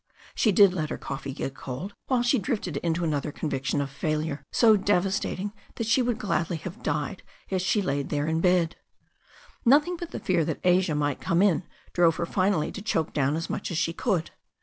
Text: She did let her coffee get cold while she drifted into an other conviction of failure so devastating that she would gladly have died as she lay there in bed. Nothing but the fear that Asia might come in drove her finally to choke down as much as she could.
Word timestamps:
She 0.33 0.51
did 0.51 0.73
let 0.73 0.89
her 0.89 0.97
coffee 0.97 1.31
get 1.31 1.53
cold 1.53 1.93
while 2.07 2.23
she 2.23 2.39
drifted 2.39 2.77
into 2.77 3.03
an 3.03 3.13
other 3.13 3.31
conviction 3.31 3.79
of 3.81 3.91
failure 3.91 4.43
so 4.51 4.75
devastating 4.75 5.53
that 5.75 5.85
she 5.85 6.01
would 6.01 6.17
gladly 6.17 6.57
have 6.57 6.81
died 6.81 7.21
as 7.51 7.61
she 7.61 7.83
lay 7.83 8.01
there 8.01 8.25
in 8.25 8.41
bed. 8.41 8.77
Nothing 9.63 9.97
but 9.97 10.09
the 10.09 10.19
fear 10.19 10.43
that 10.43 10.59
Asia 10.63 10.95
might 10.95 11.21
come 11.21 11.43
in 11.43 11.67
drove 11.93 12.15
her 12.15 12.25
finally 12.25 12.71
to 12.71 12.81
choke 12.81 13.13
down 13.13 13.35
as 13.35 13.47
much 13.47 13.69
as 13.69 13.77
she 13.77 13.93
could. 13.93 14.31